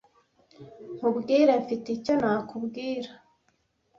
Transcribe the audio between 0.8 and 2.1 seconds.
Nkubwire, mfite